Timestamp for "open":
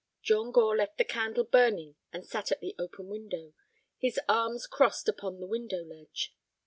2.79-3.05